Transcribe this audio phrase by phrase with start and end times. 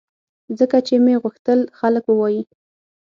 [0.59, 2.41] ځکه چې مې غوښتل خلک ووایي